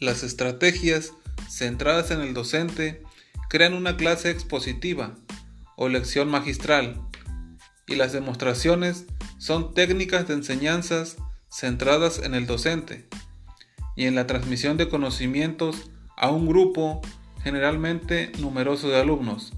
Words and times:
Las 0.00 0.22
estrategias 0.22 1.12
centradas 1.50 2.10
en 2.10 2.22
el 2.22 2.32
docente 2.32 3.02
crean 3.50 3.74
una 3.74 3.98
clase 3.98 4.30
expositiva 4.30 5.14
o 5.76 5.90
lección 5.90 6.30
magistral 6.30 7.02
y 7.86 7.96
las 7.96 8.12
demostraciones 8.12 9.04
son 9.36 9.74
técnicas 9.74 10.26
de 10.26 10.34
enseñanzas 10.34 11.18
centradas 11.50 12.18
en 12.18 12.34
el 12.34 12.46
docente 12.46 13.08
y 13.94 14.06
en 14.06 14.14
la 14.14 14.26
transmisión 14.26 14.78
de 14.78 14.88
conocimientos 14.88 15.90
a 16.16 16.30
un 16.30 16.46
grupo 16.46 17.02
generalmente 17.42 18.32
numeroso 18.38 18.88
de 18.88 18.98
alumnos. 18.98 19.52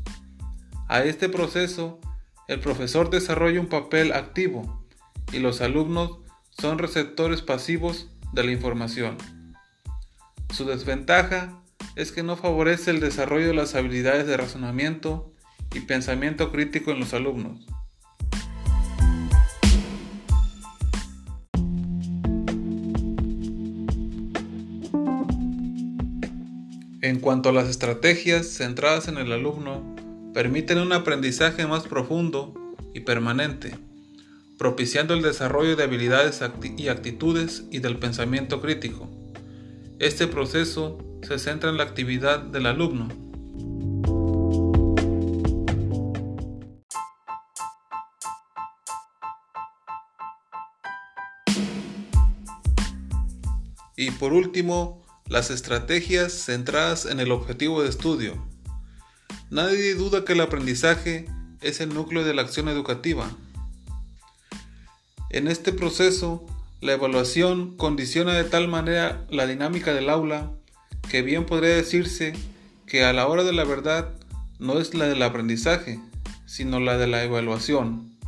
A 0.89 1.05
este 1.05 1.29
proceso, 1.29 2.01
el 2.49 2.59
profesor 2.59 3.11
desarrolla 3.11 3.61
un 3.61 3.69
papel 3.69 4.13
activo 4.13 4.85
y 5.33 5.39
los 5.39 5.61
alumnos 5.61 6.19
son 6.51 6.79
receptores 6.79 7.43
pasivos 7.43 8.09
de 8.33 8.43
la 8.43 8.51
información. 8.51 9.42
Su 10.53 10.67
desventaja 10.67 11.63
es 11.97 12.13
que 12.13 12.23
no 12.23 12.37
favorece 12.37 12.91
el 12.91 13.01
desarrollo 13.01 13.47
de 13.47 13.55
las 13.55 13.75
habilidades 13.75 14.27
de 14.27 14.37
razonamiento 14.37 15.33
y 15.75 15.81
pensamiento 15.81 16.53
crítico 16.53 16.91
en 16.91 17.01
los 17.01 17.15
alumnos. 17.15 17.67
En 27.01 27.19
cuanto 27.21 27.49
a 27.49 27.53
las 27.53 27.69
estrategias 27.69 28.47
centradas 28.47 29.09
en 29.09 29.17
el 29.17 29.33
alumno, 29.33 29.97
permiten 30.35 30.79
un 30.79 30.93
aprendizaje 30.93 31.67
más 31.67 31.85
profundo 31.85 32.53
y 32.93 33.01
permanente, 33.01 33.75
propiciando 34.59 35.15
el 35.15 35.23
desarrollo 35.23 35.77
de 35.77 35.85
habilidades 35.85 36.43
y 36.77 36.89
actitudes 36.89 37.65
y 37.71 37.79
del 37.79 37.99
pensamiento 37.99 38.61
crítico. 38.61 39.11
Este 40.03 40.27
proceso 40.27 40.99
se 41.23 41.39
centra 41.39 41.71
en 41.71 41.77
la 41.77 41.85
actividad 41.85 42.41
del 42.41 42.67
alumno. 42.67 43.07
Y 53.97 54.11
por 54.11 54.33
último, 54.33 55.07
las 55.29 55.51
estrategias 55.53 56.33
centradas 56.33 57.07
en 57.07 57.21
el 57.21 57.31
objetivo 57.31 57.85
de 57.85 57.89
estudio. 57.89 58.45
Nadie 59.51 59.95
duda 59.95 60.25
que 60.25 60.33
el 60.33 60.41
aprendizaje 60.41 61.27
es 61.61 61.81
el 61.81 61.95
núcleo 61.95 62.25
de 62.25 62.35
la 62.35 62.43
acción 62.43 62.69
educativa. 62.69 63.31
En 65.31 65.47
este 65.47 65.73
proceso, 65.73 66.45
la 66.83 66.95
evaluación 66.95 67.77
condiciona 67.77 68.35
de 68.35 68.43
tal 68.43 68.67
manera 68.67 69.25
la 69.31 69.47
dinámica 69.47 69.95
del 69.95 70.11
aula 70.11 70.51
que 71.09 71.23
bien 71.23 71.47
podría 71.47 71.77
decirse 71.77 72.33
que 72.87 73.05
a 73.05 73.13
la 73.13 73.29
hora 73.29 73.45
de 73.45 73.53
la 73.53 73.63
verdad 73.63 74.13
no 74.59 74.81
es 74.81 74.93
la 74.93 75.07
del 75.07 75.23
aprendizaje, 75.23 76.01
sino 76.45 76.81
la 76.81 76.99
de 76.99 77.07
la 77.07 77.23
evaluación. 77.23 78.19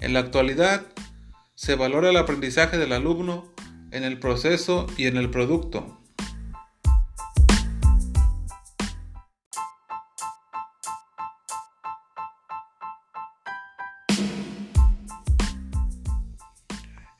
En 0.00 0.12
la 0.12 0.18
actualidad, 0.18 0.86
se 1.54 1.76
valora 1.76 2.10
el 2.10 2.16
aprendizaje 2.16 2.78
del 2.78 2.92
alumno 2.92 3.52
en 3.92 4.02
el 4.02 4.18
proceso 4.18 4.88
y 4.96 5.06
en 5.06 5.16
el 5.16 5.30
producto. 5.30 6.01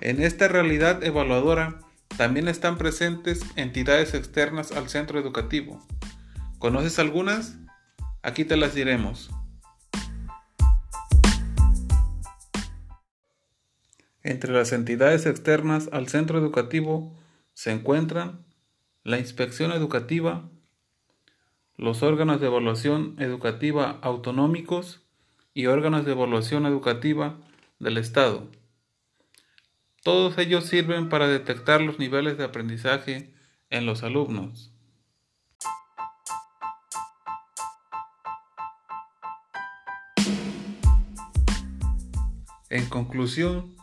En 0.05 0.21
esta 0.21 0.49
realidad 0.49 1.05
evaluadora 1.05 1.79
también 2.17 2.49
están 2.49 2.77
presentes 2.77 3.47
entidades 3.55 4.15
externas 4.15 4.73
al 4.73 4.89
centro 4.89 5.21
educativo. 5.21 5.81
¿Conoces 6.59 6.99
algunas? 6.99 7.57
Aquí 8.21 8.45
te 8.45 8.57
las 8.57 8.75
diremos. 8.75 9.31
Entre 14.25 14.53
las 14.53 14.73
entidades 14.73 15.25
externas 15.25 15.89
al 15.93 16.09
centro 16.09 16.37
educativo 16.37 17.17
se 17.55 17.71
encuentran 17.71 18.45
la 19.05 19.21
inspección 19.21 19.71
educativa, 19.71 20.51
los 21.77 22.03
órganos 22.03 22.41
de 22.41 22.49
evaluación 22.49 23.15
educativa 23.21 24.01
autonómicos 24.03 25.07
y 25.55 25.67
órganos 25.67 26.05
de 26.05 26.11
evaluación 26.11 26.67
educativa 26.67 27.39
del 27.79 27.99
Estado. 27.99 28.49
Todos 30.03 30.37
ellos 30.39 30.67
sirven 30.67 31.09
para 31.09 31.29
detectar 31.29 31.81
los 31.81 32.01
niveles 32.01 32.37
de 32.37 32.43
aprendizaje 32.43 33.33
en 33.71 33.87
los 33.87 34.03
alumnos. 34.03 34.73
En 42.69 42.87
conclusión, 42.87 43.77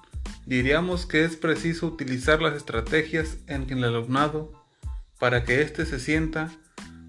diríamos 0.45 1.05
que 1.05 1.23
es 1.23 1.37
preciso 1.37 1.87
utilizar 1.87 2.41
las 2.41 2.55
estrategias 2.55 3.37
en 3.47 3.69
el 3.69 3.85
alumnado 3.85 4.51
para 5.19 5.45
que 5.45 5.61
éste 5.61 5.85
se 5.85 5.99
sienta 5.99 6.51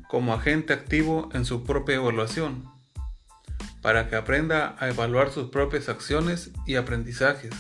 como 0.09 0.35
agente 0.35 0.73
activo 0.73 1.31
en 1.33 1.45
su 1.45 1.65
propia 1.65 1.97
evaluación, 1.97 2.71
para 3.83 4.09
que 4.09 4.15
aprenda 4.15 4.77
a 4.79 4.89
evaluar 4.89 5.31
sus 5.31 5.49
propias 5.49 5.89
acciones 5.89 6.53
y 6.65 6.77
aprendizajes 6.77 7.55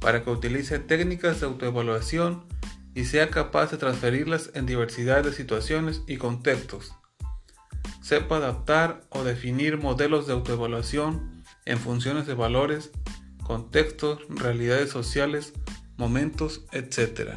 para 0.00 0.24
que 0.24 0.30
utilice 0.30 0.78
técnicas 0.78 1.40
de 1.40 1.46
autoevaluación 1.46 2.44
y 2.94 3.04
sea 3.04 3.30
capaz 3.30 3.70
de 3.70 3.76
transferirlas 3.76 4.50
en 4.54 4.66
diversidad 4.66 5.22
de 5.22 5.32
situaciones 5.32 6.02
y 6.06 6.16
contextos. 6.16 6.92
Sepa 8.02 8.36
adaptar 8.36 9.02
o 9.10 9.22
definir 9.22 9.78
modelos 9.78 10.26
de 10.26 10.32
autoevaluación 10.32 11.44
en 11.66 11.78
funciones 11.78 12.26
de 12.26 12.34
valores, 12.34 12.90
contextos, 13.44 14.20
realidades 14.28 14.90
sociales, 14.90 15.52
momentos, 15.96 16.64
etc. 16.72 17.36